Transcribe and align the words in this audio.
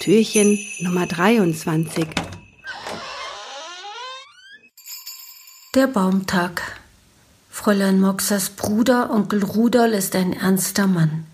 Türchen 0.00 0.58
Nummer 0.80 1.06
23. 1.06 2.06
Der 5.74 5.86
Baumtag. 5.86 6.80
Fräulein 7.50 8.00
Moxers 8.00 8.50
Bruder, 8.50 9.10
Onkel 9.10 9.42
Rudolf, 9.44 9.94
ist 9.94 10.14
ein 10.16 10.32
ernster 10.32 10.86
Mann. 10.86 11.26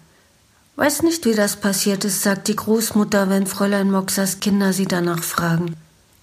Weiß 0.79 1.03
nicht, 1.03 1.25
wie 1.25 1.35
das 1.35 1.57
passiert 1.57 2.05
ist, 2.05 2.23
sagt 2.23 2.47
die 2.47 2.55
Großmutter, 2.55 3.29
wenn 3.29 3.49
Fräulein 3.49 3.91
Moxers 3.91 4.39
Kinder 4.39 4.73
sie 4.73 4.87
danach 4.87 5.25
fragen. 5.25 5.75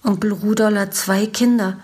Onkel 0.02 0.32
Rudolf 0.32 0.78
hat 0.78 0.94
zwei 0.94 1.26
Kinder 1.26 1.76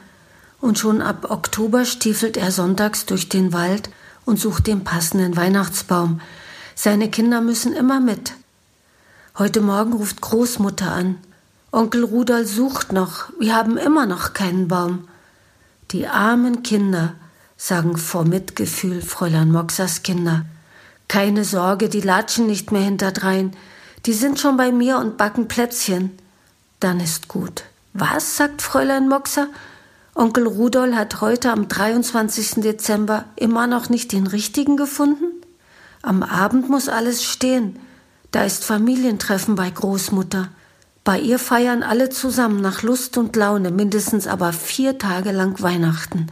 und 0.58 0.78
schon 0.78 1.02
ab 1.02 1.30
Oktober 1.30 1.84
stiefelt 1.84 2.38
er 2.38 2.50
sonntags 2.50 3.04
durch 3.04 3.28
den 3.28 3.52
Wald 3.52 3.90
und 4.24 4.40
sucht 4.40 4.68
den 4.68 4.84
passenden 4.84 5.36
Weihnachtsbaum. 5.36 6.22
Seine 6.74 7.10
Kinder 7.10 7.42
müssen 7.42 7.74
immer 7.74 8.00
mit. 8.00 8.32
Heute 9.36 9.60
Morgen 9.60 9.92
ruft 9.92 10.22
Großmutter 10.22 10.90
an. 10.90 11.18
Onkel 11.72 12.04
Rudolf 12.04 12.50
sucht 12.50 12.90
noch. 12.90 13.28
Wir 13.38 13.54
haben 13.54 13.76
immer 13.76 14.06
noch 14.06 14.32
keinen 14.32 14.68
Baum. 14.68 15.08
Die 15.90 16.06
armen 16.06 16.62
Kinder, 16.62 17.12
sagen 17.58 17.98
vor 17.98 18.24
Mitgefühl 18.24 19.02
Fräulein 19.02 19.52
Moxers 19.52 20.02
Kinder. 20.02 20.46
Keine 21.12 21.44
Sorge, 21.44 21.90
die 21.90 22.00
latschen 22.00 22.46
nicht 22.46 22.72
mehr 22.72 22.80
hinterdrein. 22.80 23.52
Die 24.06 24.14
sind 24.14 24.40
schon 24.40 24.56
bei 24.56 24.72
mir 24.72 24.96
und 24.96 25.18
backen 25.18 25.46
Plätzchen. 25.46 26.18
Dann 26.80 27.00
ist 27.00 27.28
gut. 27.28 27.64
Was? 27.92 28.38
sagt 28.38 28.62
Fräulein 28.62 29.10
Moxer. 29.10 29.48
Onkel 30.14 30.46
Rudolf 30.46 30.94
hat 30.94 31.20
heute 31.20 31.52
am 31.52 31.68
23. 31.68 32.62
Dezember 32.62 33.26
immer 33.36 33.66
noch 33.66 33.90
nicht 33.90 34.12
den 34.12 34.26
richtigen 34.26 34.78
gefunden? 34.78 35.26
Am 36.00 36.22
Abend 36.22 36.70
muss 36.70 36.88
alles 36.88 37.22
stehen. 37.22 37.78
Da 38.30 38.44
ist 38.44 38.64
Familientreffen 38.64 39.54
bei 39.54 39.68
Großmutter. 39.68 40.48
Bei 41.04 41.20
ihr 41.20 41.38
feiern 41.38 41.82
alle 41.82 42.08
zusammen 42.08 42.62
nach 42.62 42.82
Lust 42.82 43.18
und 43.18 43.36
Laune 43.36 43.70
mindestens 43.70 44.26
aber 44.26 44.54
vier 44.54 44.96
Tage 44.96 45.32
lang 45.32 45.60
Weihnachten. 45.60 46.28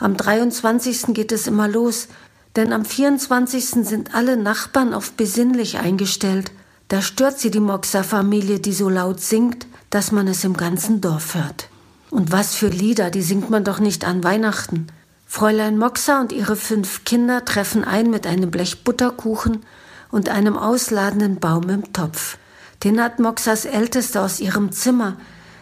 Am 0.00 0.16
23. 0.16 1.14
geht 1.14 1.30
es 1.30 1.46
immer 1.46 1.68
los, 1.68 2.08
denn 2.56 2.72
am 2.72 2.84
24. 2.84 3.86
sind 3.86 4.14
alle 4.14 4.36
Nachbarn 4.36 4.94
auf 4.94 5.12
besinnlich 5.12 5.78
eingestellt. 5.78 6.52
Da 6.88 7.02
stört 7.02 7.38
sie 7.38 7.50
die 7.50 7.60
Moxer-Familie, 7.60 8.60
die 8.60 8.72
so 8.72 8.88
laut 8.88 9.20
singt, 9.20 9.66
dass 9.90 10.12
man 10.12 10.28
es 10.28 10.44
im 10.44 10.56
ganzen 10.56 11.00
Dorf 11.00 11.34
hört. 11.34 11.68
Und 12.10 12.30
was 12.30 12.54
für 12.54 12.68
Lieder, 12.68 13.10
die 13.10 13.22
singt 13.22 13.50
man 13.50 13.64
doch 13.64 13.80
nicht 13.80 14.04
an 14.04 14.22
Weihnachten. 14.22 14.86
Fräulein 15.26 15.78
Moxer 15.78 16.20
und 16.20 16.30
ihre 16.30 16.54
fünf 16.54 17.04
Kinder 17.04 17.44
treffen 17.44 17.82
ein 17.82 18.08
mit 18.08 18.26
einem 18.26 18.52
Blech 18.52 18.84
Butterkuchen 18.84 19.64
und 20.12 20.28
einem 20.28 20.56
ausladenden 20.56 21.40
Baum 21.40 21.68
im 21.70 21.92
Topf. 21.92 22.38
Den 22.84 23.02
hat 23.02 23.18
Moxers 23.18 23.64
Älteste 23.64 24.20
aus 24.20 24.38
ihrem 24.38 24.70
Zimmer, 24.70 25.16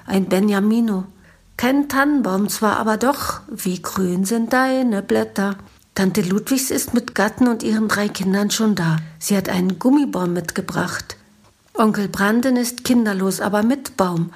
ein 0.05 0.27
Benjamino. 0.27 1.05
Kein 1.57 1.89
Tannenbaum 1.89 2.51
zwar, 2.51 2.77
aber 2.77 2.97
doch, 2.99 3.41
wie 3.49 3.81
grün 3.81 4.25
sind 4.25 4.53
deine 4.53 5.03
Blätter. 5.03 5.57
Tante 5.95 6.23
Ludwigs 6.23 6.71
ist 6.71 6.95
mit 6.95 7.15
Gatten 7.15 7.49
und 7.49 7.63
ihren 7.63 7.87
drei 7.87 8.09
Kindern 8.09 8.51
schon 8.51 8.75
da. 8.75 8.97
Sie 9.19 9.37
hat 9.37 9.51
einen 9.51 9.79
Gummibaum 9.79 10.33
mitgebracht. 10.33 11.17
Onkel 11.75 12.09
Branden 12.09 12.57
ist 12.57 12.85
kinderlos, 12.85 13.41
aber 13.41 13.63
mit 13.63 13.99
Baum. 13.99 14.33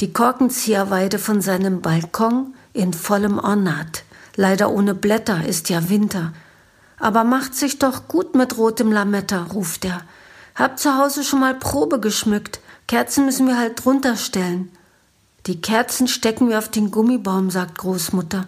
Die 0.00 0.12
Korkenzieherweide 0.12 1.18
von 1.18 1.40
seinem 1.40 1.80
Balkon 1.80 2.54
in 2.74 2.92
vollem 2.92 3.38
Ornat. 3.38 4.04
Leider 4.36 4.70
ohne 4.70 4.94
Blätter, 4.94 5.46
ist 5.46 5.70
ja 5.70 5.88
Winter. 5.88 6.34
Aber 6.98 7.24
macht 7.24 7.54
sich 7.54 7.78
doch 7.78 8.06
gut 8.06 8.34
mit 8.34 8.58
rotem 8.58 8.92
Lametta, 8.92 9.44
ruft 9.44 9.86
er. 9.86 10.02
Hab 10.54 10.78
zu 10.78 10.96
Hause 10.98 11.24
schon 11.24 11.40
mal 11.40 11.54
Probe 11.54 12.00
geschmückt. 12.00 12.60
Kerzen 12.86 13.24
müssen 13.24 13.46
wir 13.46 13.58
halt 13.58 13.84
drunter 13.84 14.16
stellen. 14.16 14.70
Die 15.46 15.60
Kerzen 15.60 16.06
stecken 16.06 16.48
wir 16.48 16.58
auf 16.58 16.68
den 16.68 16.90
Gummibaum, 16.90 17.50
sagt 17.50 17.78
Großmutter. 17.78 18.46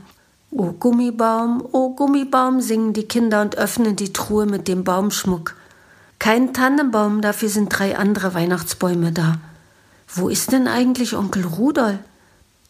O 0.52 0.72
Gummibaum, 0.72 1.62
o 1.70 1.90
Gummibaum, 1.90 2.60
singen 2.60 2.92
die 2.92 3.06
Kinder 3.06 3.40
und 3.40 3.56
öffnen 3.56 3.94
die 3.94 4.12
Truhe 4.12 4.46
mit 4.46 4.66
dem 4.66 4.82
Baumschmuck. 4.82 5.54
Kein 6.18 6.52
Tannenbaum, 6.52 7.20
dafür 7.20 7.48
sind 7.48 7.68
drei 7.68 7.96
andere 7.96 8.34
Weihnachtsbäume 8.34 9.12
da. 9.12 9.38
Wo 10.12 10.28
ist 10.28 10.50
denn 10.50 10.66
eigentlich 10.66 11.14
Onkel 11.14 11.44
Rudolf? 11.44 11.98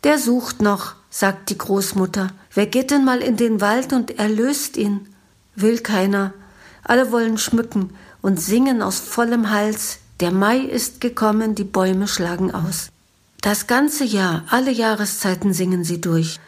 Der 0.05 0.19
sucht 0.19 0.61
noch, 0.61 0.95
sagt 1.09 1.49
die 1.49 1.57
Großmutter. 1.57 2.29
Wer 2.53 2.67
geht 2.67 2.91
denn 2.91 3.05
mal 3.05 3.21
in 3.21 3.39
den 3.39 3.63
Wald 3.63 3.95
und 3.95 4.19
erlöst 4.19 4.77
ihn? 4.77 5.09
Will 5.57 5.79
keiner. 5.79 6.35
Alle 6.85 7.13
wollen 7.13 7.39
schmücken 7.39 7.95
und 8.21 8.41
singen 8.41 8.83
aus 8.83 9.01
vollem 9.01 9.51
Hals. 9.51 10.01
Der 10.21 10.33
Mai 10.33 10.59
ist 10.59 11.01
gekommen, 11.01 11.55
die 11.55 11.65
Bäume 11.65 12.09
schlagen 12.09 12.51
aus. 12.51 12.89
Das 13.41 13.67
ganze 13.67 14.05
Jahr, 14.05 14.45
alle 14.51 14.71
Jahreszeiten 14.71 15.55
singen 15.55 15.83
sie 15.83 16.01
durch. 16.01 16.39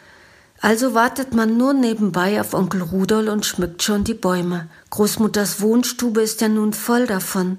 Also 0.62 0.95
wartet 0.95 1.34
man 1.34 1.56
nur 1.56 1.73
nebenbei 1.73 2.41
auf 2.41 2.55
Onkel 2.55 2.83
Rudolf 2.83 3.28
und 3.28 3.45
schmückt 3.45 3.83
schon 3.83 4.05
die 4.05 4.15
Bäume. 4.15 4.69
Großmutters 4.91 5.61
Wohnstube 5.61 6.23
ist 6.23 6.41
ja 6.41 6.49
nun 6.49 6.73
voll 6.73 7.09
davon. 7.09 7.59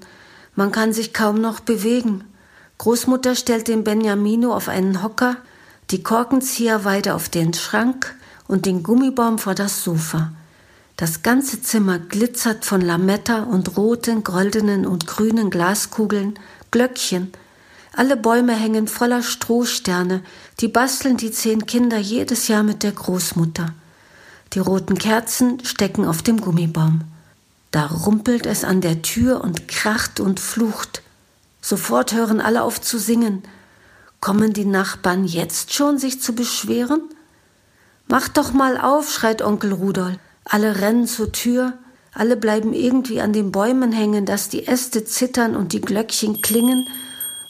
Man 0.56 0.72
kann 0.72 0.94
sich 0.94 1.12
kaum 1.12 1.38
noch 1.38 1.60
bewegen. 1.60 2.24
Großmutter 2.78 3.34
stellt 3.34 3.68
den 3.68 3.84
Benjamino 3.84 4.54
auf 4.54 4.70
einen 4.70 5.02
Hocker, 5.02 5.36
die 5.90 6.02
Korkenzieherweide 6.02 7.14
auf 7.14 7.28
den 7.28 7.52
Schrank 7.52 8.16
und 8.48 8.64
den 8.64 8.82
Gummibaum 8.82 9.38
vor 9.38 9.54
das 9.54 9.84
Sofa. 9.84 10.32
Das 10.96 11.22
ganze 11.22 11.60
Zimmer 11.60 11.98
glitzert 11.98 12.64
von 12.64 12.80
Lametta 12.80 13.42
und 13.42 13.76
roten, 13.76 14.24
goldenen 14.24 14.86
und 14.86 15.06
grünen 15.06 15.50
Glaskugeln, 15.50 16.38
Glöckchen, 16.70 17.32
alle 17.96 18.16
Bäume 18.16 18.54
hängen 18.54 18.88
voller 18.88 19.22
Strohsterne, 19.22 20.22
die 20.60 20.68
basteln 20.68 21.16
die 21.16 21.30
zehn 21.30 21.66
Kinder 21.66 21.98
jedes 21.98 22.48
Jahr 22.48 22.62
mit 22.62 22.82
der 22.82 22.92
Großmutter. 22.92 23.72
Die 24.52 24.58
roten 24.58 24.98
Kerzen 24.98 25.64
stecken 25.64 26.04
auf 26.06 26.22
dem 26.22 26.40
Gummibaum. 26.40 27.02
Da 27.70 27.86
rumpelt 27.86 28.46
es 28.46 28.64
an 28.64 28.80
der 28.80 29.02
Tür 29.02 29.42
und 29.42 29.68
kracht 29.68 30.20
und 30.20 30.40
flucht. 30.40 31.02
Sofort 31.60 32.12
hören 32.12 32.40
alle 32.40 32.62
auf 32.62 32.80
zu 32.80 32.98
singen. 32.98 33.42
Kommen 34.20 34.52
die 34.52 34.64
Nachbarn 34.64 35.24
jetzt 35.24 35.72
schon, 35.72 35.98
sich 35.98 36.20
zu 36.20 36.34
beschweren? 36.34 37.02
Mach 38.06 38.28
doch 38.28 38.52
mal 38.52 38.78
auf, 38.78 39.12
schreit 39.12 39.42
Onkel 39.42 39.72
Rudolf. 39.72 40.18
Alle 40.44 40.80
rennen 40.80 41.06
zur 41.06 41.32
Tür, 41.32 41.72
alle 42.12 42.36
bleiben 42.36 42.74
irgendwie 42.74 43.20
an 43.20 43.32
den 43.32 43.50
Bäumen 43.50 43.92
hängen, 43.92 44.26
dass 44.26 44.48
die 44.48 44.66
Äste 44.66 45.04
zittern 45.04 45.56
und 45.56 45.72
die 45.72 45.80
Glöckchen 45.80 46.42
klingen 46.42 46.88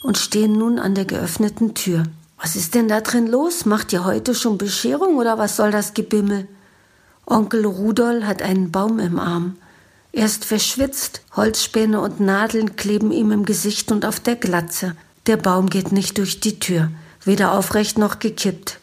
und 0.05 0.19
stehen 0.19 0.53
nun 0.53 0.77
an 0.77 0.93
der 0.93 1.05
geöffneten 1.05 1.73
Tür. 1.73 2.03
Was 2.39 2.55
ist 2.55 2.75
denn 2.75 2.87
da 2.87 3.01
drin 3.01 3.25
los? 3.25 3.65
Macht 3.65 3.91
ihr 3.91 4.05
heute 4.05 4.35
schon 4.35 4.59
Bescherung 4.59 5.17
oder 5.17 5.39
was 5.39 5.55
soll 5.55 5.71
das 5.71 5.95
Gebimmel? 5.95 6.47
Onkel 7.25 7.65
Rudolf 7.65 8.23
hat 8.23 8.43
einen 8.43 8.71
Baum 8.71 8.99
im 8.99 9.17
Arm. 9.17 9.55
Er 10.11 10.27
ist 10.27 10.45
verschwitzt, 10.45 11.21
Holzspäne 11.35 11.99
und 11.99 12.19
Nadeln 12.19 12.75
kleben 12.75 13.11
ihm 13.11 13.31
im 13.31 13.45
Gesicht 13.45 13.91
und 13.91 14.05
auf 14.05 14.19
der 14.19 14.35
Glatze. 14.35 14.95
Der 15.25 15.37
Baum 15.37 15.71
geht 15.71 15.91
nicht 15.91 16.19
durch 16.19 16.39
die 16.39 16.59
Tür, 16.59 16.91
weder 17.23 17.53
aufrecht 17.53 17.97
noch 17.97 18.19
gekippt. 18.19 18.79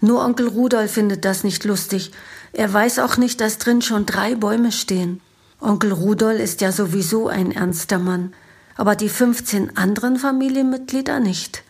Nur 0.00 0.24
Onkel 0.24 0.48
Rudolf 0.48 0.92
findet 0.92 1.26
das 1.26 1.44
nicht 1.44 1.64
lustig. 1.64 2.12
Er 2.54 2.72
weiß 2.72 2.98
auch 3.00 3.18
nicht, 3.18 3.42
dass 3.42 3.58
drin 3.58 3.82
schon 3.82 4.06
drei 4.06 4.36
Bäume 4.36 4.72
stehen. 4.72 5.20
Onkel 5.60 5.92
Rudolf 5.92 6.40
ist 6.40 6.62
ja 6.62 6.72
sowieso 6.72 7.28
ein 7.28 7.52
ernster 7.52 7.98
Mann 7.98 8.32
aber 8.76 8.96
die 8.96 9.08
15 9.08 9.76
anderen 9.76 10.16
Familienmitglieder 10.16 11.20
nicht. 11.20 11.62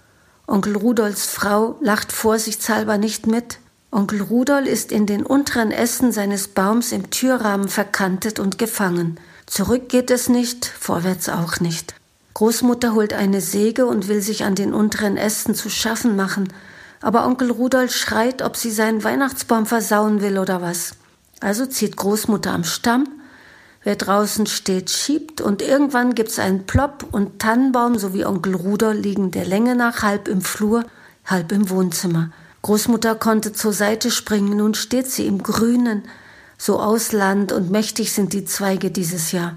Onkel 0.46 0.76
Rudolfs 0.76 1.26
Frau 1.26 1.76
lacht 1.80 2.12
vorsichtshalber 2.12 2.98
nicht 2.98 3.26
mit. 3.26 3.58
Onkel 3.90 4.22
Rudolf 4.22 4.66
ist 4.66 4.92
in 4.92 5.06
den 5.06 5.24
unteren 5.24 5.70
Ästen 5.70 6.12
seines 6.12 6.48
Baums 6.48 6.92
im 6.92 7.10
Türrahmen 7.10 7.68
verkantet 7.68 8.38
und 8.38 8.58
gefangen. 8.58 9.18
Zurück 9.46 9.88
geht 9.88 10.10
es 10.10 10.28
nicht, 10.28 10.66
vorwärts 10.66 11.28
auch 11.28 11.60
nicht. 11.60 11.94
Großmutter 12.34 12.94
holt 12.94 13.12
eine 13.12 13.40
Säge 13.40 13.86
und 13.86 14.08
will 14.08 14.22
sich 14.22 14.44
an 14.44 14.54
den 14.54 14.72
unteren 14.72 15.16
Ästen 15.16 15.54
zu 15.54 15.68
schaffen 15.68 16.16
machen, 16.16 16.52
aber 17.00 17.26
Onkel 17.26 17.50
Rudolf 17.50 17.94
schreit, 17.94 18.42
ob 18.42 18.56
sie 18.56 18.70
seinen 18.70 19.04
Weihnachtsbaum 19.04 19.66
versauen 19.66 20.22
will 20.22 20.38
oder 20.38 20.62
was. 20.62 20.92
Also 21.40 21.66
zieht 21.66 21.96
Großmutter 21.96 22.52
am 22.52 22.64
Stamm 22.64 23.06
Wer 23.84 23.96
draußen 23.96 24.46
steht, 24.46 24.90
schiebt 24.90 25.40
und 25.40 25.60
irgendwann 25.60 26.14
gibt's 26.14 26.38
einen 26.38 26.66
Plopp 26.66 27.06
und 27.10 27.40
Tannenbaum 27.40 27.98
sowie 27.98 28.24
Onkel 28.24 28.54
Ruder 28.54 28.94
liegen 28.94 29.32
der 29.32 29.44
Länge 29.44 29.74
nach 29.74 30.02
halb 30.02 30.28
im 30.28 30.40
Flur, 30.40 30.84
halb 31.24 31.50
im 31.50 31.68
Wohnzimmer. 31.68 32.30
Großmutter 32.62 33.16
konnte 33.16 33.52
zur 33.52 33.72
Seite 33.72 34.12
springen, 34.12 34.56
nun 34.56 34.74
steht 34.74 35.08
sie 35.08 35.26
im 35.26 35.42
Grünen. 35.42 36.04
So 36.58 36.78
ausladend 36.78 37.50
und 37.50 37.72
mächtig 37.72 38.12
sind 38.12 38.32
die 38.32 38.44
Zweige 38.44 38.92
dieses 38.92 39.32
Jahr. 39.32 39.56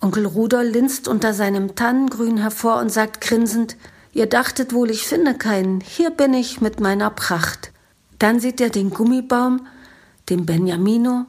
Onkel 0.00 0.26
Rudolf 0.26 0.70
linst 0.70 1.08
unter 1.08 1.32
seinem 1.32 1.74
Tannengrün 1.74 2.36
hervor 2.36 2.78
und 2.80 2.92
sagt 2.92 3.22
grinsend, 3.22 3.76
Ihr 4.12 4.26
dachtet 4.26 4.72
wohl, 4.72 4.90
ich 4.90 5.06
finde 5.06 5.34
keinen. 5.34 5.80
Hier 5.80 6.10
bin 6.10 6.34
ich 6.34 6.60
mit 6.60 6.80
meiner 6.80 7.10
Pracht. 7.10 7.72
Dann 8.18 8.40
sieht 8.40 8.60
er 8.60 8.70
den 8.70 8.90
Gummibaum, 8.90 9.66
den 10.28 10.44
Benjamino, 10.44 11.26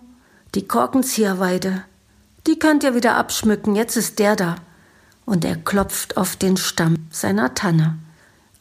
die 0.56 0.68
Korkenzieherweide. 0.68 1.84
Die 2.50 2.58
könnt 2.58 2.82
ihr 2.82 2.96
wieder 2.96 3.16
abschmücken, 3.16 3.76
jetzt 3.76 3.96
ist 3.96 4.18
der 4.18 4.36
da. 4.36 4.56
Und 5.24 5.46
er 5.46 5.56
klopft 5.56 6.18
auf 6.18 6.36
den 6.36 6.58
Stamm 6.58 6.96
seiner 7.12 7.54
Tanne. 7.54 8.00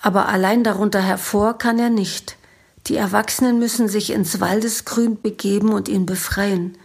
Aber 0.02 0.28
allein 0.28 0.62
darunter 0.62 1.00
hervor 1.00 1.56
kann 1.56 1.78
er 1.78 1.88
nicht. 1.88 2.36
Die 2.86 2.96
Erwachsenen 2.96 3.58
müssen 3.58 3.88
sich 3.88 4.10
ins 4.10 4.42
Waldesgrün 4.42 5.18
begeben 5.22 5.70
und 5.72 5.88
ihn 5.88 6.04
befreien. 6.04 6.76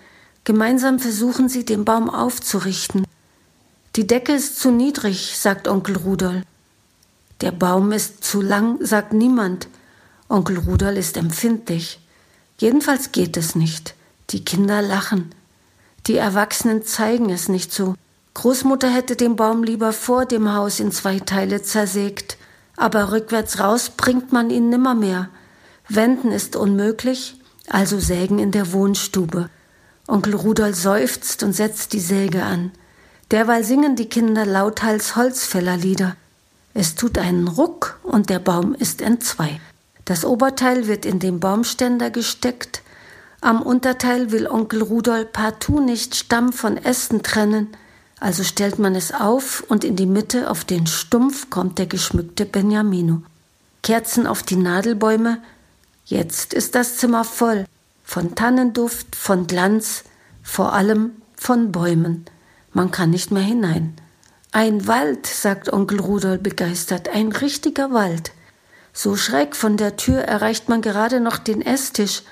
Gemeinsam 0.45 0.97
versuchen 0.97 1.49
sie, 1.49 1.65
den 1.65 1.83
Baum 1.83 2.09
aufzurichten. 2.09 3.05
Die 3.97 4.07
Decke 4.07 4.31
ist 4.31 4.61
zu 4.61 4.71
niedrig, 4.71 5.37
sagt 5.37 5.67
Onkel 5.67 5.97
Rudolf. 5.97 6.43
Der 7.41 7.51
Baum 7.51 7.91
ist 7.91 8.23
zu 8.23 8.39
lang, 8.39 8.77
sagt 8.79 9.11
niemand. 9.11 9.67
Onkel 10.29 10.57
Rudolf 10.57 10.97
ist 10.97 11.17
empfindlich. 11.17 11.99
Jedenfalls 12.59 13.11
geht 13.11 13.35
es 13.35 13.55
nicht. 13.55 13.93
Die 14.29 14.45
Kinder 14.45 14.81
lachen. 14.81 15.35
Die 16.07 16.17
Erwachsenen 16.17 16.83
zeigen 16.83 17.29
es 17.29 17.47
nicht 17.47 17.71
so. 17.71 17.95
Großmutter 18.33 18.89
hätte 18.89 19.15
den 19.15 19.35
Baum 19.35 19.63
lieber 19.63 19.93
vor 19.93 20.25
dem 20.25 20.53
Haus 20.53 20.79
in 20.79 20.91
zwei 20.91 21.19
Teile 21.19 21.61
zersägt, 21.61 22.37
aber 22.75 23.11
rückwärts 23.11 23.59
raus 23.59 23.91
bringt 23.91 24.31
man 24.33 24.49
ihn 24.49 24.69
nimmermehr. 24.69 25.29
Wenden 25.87 26.31
ist 26.31 26.55
unmöglich, 26.55 27.35
also 27.69 27.99
sägen 27.99 28.39
in 28.39 28.51
der 28.51 28.73
Wohnstube. 28.73 29.49
Onkel 30.07 30.35
Rudolf 30.35 30.75
seufzt 30.75 31.43
und 31.43 31.53
setzt 31.53 31.93
die 31.93 31.99
Säge 31.99 32.43
an. 32.43 32.71
Derweil 33.31 33.63
singen 33.63 33.95
die 33.95 34.09
Kinder 34.09 34.45
lauthals 34.45 35.15
Holzfällerlieder. 35.15 36.15
Es 36.73 36.95
tut 36.95 37.17
einen 37.17 37.47
Ruck 37.47 37.99
und 38.03 38.29
der 38.29 38.39
Baum 38.39 38.75
ist 38.75 39.01
entzwei. 39.01 39.61
Das 40.05 40.25
Oberteil 40.25 40.87
wird 40.87 41.05
in 41.05 41.19
den 41.19 41.39
Baumständer 41.39 42.09
gesteckt. 42.09 42.82
Am 43.43 43.61
Unterteil 43.61 44.31
will 44.31 44.47
Onkel 44.47 44.81
Rudolf 44.81 45.33
partout 45.33 45.81
nicht 45.81 46.15
Stamm 46.15 46.53
von 46.53 46.77
Ästen 46.77 47.23
trennen, 47.23 47.67
also 48.21 48.41
stellt 48.41 48.79
man 48.79 48.95
es 48.95 49.13
auf 49.13 49.65
und 49.67 49.83
in 49.83 49.97
die 49.97 50.05
Mitte 50.05 50.49
auf 50.49 50.63
den 50.63 50.87
Stumpf 50.87 51.49
kommt 51.49 51.77
der 51.77 51.87
geschmückte 51.87 52.45
Benjamino. 52.45 53.21
Kerzen 53.81 54.27
auf 54.27 54.43
die 54.43 54.55
Nadelbäume. 54.55 55.39
Jetzt 56.05 56.53
ist 56.53 56.73
das 56.73 56.95
Zimmer 56.95 57.25
voll. 57.25 57.65
Von 58.05 58.33
Tannenduft, 58.33 59.13
von 59.13 59.45
Glanz, 59.45 60.05
vor 60.41 60.71
allem 60.71 61.11
von 61.35 61.73
Bäumen. 61.73 62.23
Man 62.71 62.91
kann 62.91 63.09
nicht 63.09 63.29
mehr 63.29 63.43
hinein. 63.43 63.93
Ein 64.53 64.87
Wald, 64.87 65.27
sagt 65.27 65.73
Onkel 65.73 65.99
Rudolf 65.99 66.41
begeistert, 66.41 67.09
ein 67.09 67.33
richtiger 67.33 67.91
Wald. 67.91 68.31
So 68.93 69.17
schräg 69.17 69.53
von 69.57 69.75
der 69.75 69.97
Tür 69.97 70.21
erreicht 70.21 70.69
man 70.69 70.81
gerade 70.81 71.19
noch 71.19 71.39
den 71.39 71.61
Esstisch, 71.61 72.23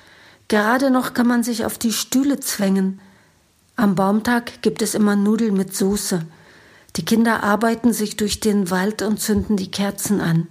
gerade 0.51 0.91
noch 0.91 1.13
kann 1.13 1.27
man 1.27 1.43
sich 1.43 1.65
auf 1.65 1.77
die 1.77 1.93
Stühle 1.93 2.41
zwängen. 2.41 2.99
Am 3.77 3.95
Baumtag 3.95 4.61
gibt 4.61 4.81
es 4.81 4.95
immer 4.95 5.15
Nudeln 5.15 5.55
mit 5.55 5.73
Soße. 5.73 6.25
Die 6.97 7.05
Kinder 7.05 7.41
arbeiten 7.41 7.93
sich 7.93 8.17
durch 8.17 8.41
den 8.41 8.69
Wald 8.69 9.01
und 9.01 9.21
zünden 9.21 9.55
die 9.55 9.71
Kerzen 9.71 10.19
an. 10.19 10.47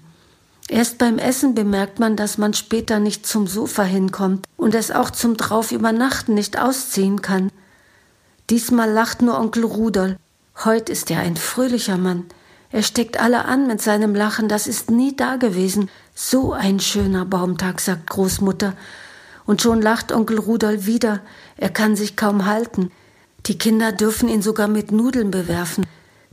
Erst 0.68 0.96
beim 0.96 1.18
Essen 1.18 1.54
bemerkt 1.54 2.00
man, 2.00 2.16
dass 2.16 2.38
man 2.38 2.54
später 2.54 2.98
nicht 2.98 3.26
zum 3.26 3.46
Sofa 3.46 3.82
hinkommt 3.82 4.46
und 4.56 4.74
es 4.74 4.90
auch 4.90 5.10
zum 5.10 5.36
Draufübernachten 5.36 6.34
nicht 6.34 6.58
ausziehen 6.58 7.20
kann. 7.20 7.50
Diesmal 8.48 8.90
lacht 8.90 9.20
nur 9.20 9.38
Onkel 9.38 9.64
Rudolf 9.64 10.16
Heut 10.64 10.88
ist 10.88 11.10
er 11.10 11.20
ein 11.20 11.36
fröhlicher 11.36 11.98
Mann. 11.98 12.24
Er 12.70 12.82
steckt 12.82 13.20
alle 13.20 13.44
an 13.44 13.66
mit 13.66 13.82
seinem 13.82 14.14
Lachen, 14.14 14.48
das 14.48 14.66
ist 14.66 14.90
nie 14.90 15.14
dagewesen. 15.14 15.90
So 16.14 16.52
ein 16.52 16.80
schöner 16.80 17.26
Baumtag, 17.26 17.80
sagt 17.80 18.08
Großmutter. 18.08 18.74
Und 19.50 19.62
schon 19.62 19.82
lacht 19.82 20.12
Onkel 20.12 20.38
Rudolf 20.38 20.86
wieder, 20.86 21.22
er 21.56 21.70
kann 21.70 21.96
sich 21.96 22.14
kaum 22.14 22.46
halten. 22.46 22.92
Die 23.46 23.58
Kinder 23.58 23.90
dürfen 23.90 24.28
ihn 24.28 24.42
sogar 24.42 24.68
mit 24.68 24.92
Nudeln 24.92 25.32
bewerfen. 25.32 25.86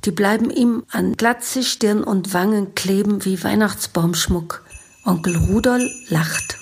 Die 0.05 0.11
bleiben 0.11 0.51
ihm 0.51 0.83
an 0.91 1.13
Glatze, 1.13 1.63
Stirn 1.63 2.03
und 2.03 2.35
Wangen 2.35 2.75
kleben 2.75 3.25
wie 3.25 3.43
Weihnachtsbaumschmuck. 3.43 4.63
Onkel 5.03 5.35
Rudolf 5.35 5.89
lacht. 6.09 6.59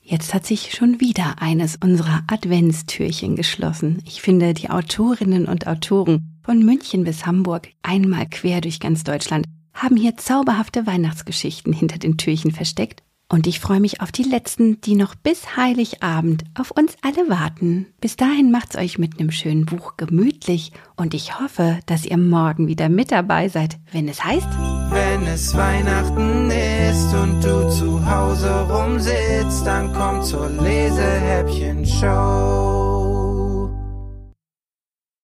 Jetzt 0.00 0.32
hat 0.32 0.46
sich 0.46 0.72
schon 0.76 1.00
wieder 1.00 1.42
eines 1.42 1.74
unserer 1.82 2.22
Adventstürchen 2.28 3.34
geschlossen. 3.34 4.00
Ich 4.06 4.22
finde, 4.22 4.54
die 4.54 4.70
Autorinnen 4.70 5.46
und 5.46 5.66
Autoren 5.66 6.35
von 6.46 6.64
München 6.64 7.04
bis 7.04 7.26
Hamburg, 7.26 7.68
einmal 7.82 8.26
quer 8.26 8.60
durch 8.60 8.78
ganz 8.78 9.02
Deutschland, 9.02 9.46
haben 9.74 9.96
hier 9.96 10.16
zauberhafte 10.16 10.86
Weihnachtsgeschichten 10.86 11.72
hinter 11.72 11.98
den 11.98 12.18
Türchen 12.18 12.52
versteckt 12.52 13.02
und 13.28 13.48
ich 13.48 13.58
freue 13.58 13.80
mich 13.80 14.00
auf 14.00 14.12
die 14.12 14.22
letzten, 14.22 14.80
die 14.80 14.94
noch 14.94 15.16
bis 15.16 15.56
Heiligabend 15.56 16.44
auf 16.54 16.70
uns 16.70 16.94
alle 17.02 17.28
warten. 17.28 17.86
Bis 18.00 18.14
dahin 18.14 18.52
macht's 18.52 18.76
euch 18.76 18.96
mit 18.96 19.18
einem 19.18 19.32
schönen 19.32 19.66
Buch 19.66 19.96
gemütlich 19.96 20.70
und 20.94 21.14
ich 21.14 21.40
hoffe, 21.40 21.80
dass 21.86 22.06
ihr 22.06 22.16
morgen 22.16 22.68
wieder 22.68 22.88
mit 22.88 23.10
dabei 23.10 23.48
seid, 23.48 23.78
wenn 23.90 24.06
es 24.06 24.22
heißt, 24.22 24.46
wenn 24.90 25.26
es 25.26 25.52
Weihnachten 25.56 26.48
ist 26.48 27.12
und 27.12 27.42
du 27.42 27.68
zu 27.70 28.08
Hause 28.08 28.68
rumsitzt, 28.70 29.66
dann 29.66 29.92
komm 29.92 30.22
zur 30.22 30.48
Lesehäppchen-Show. 30.48 32.85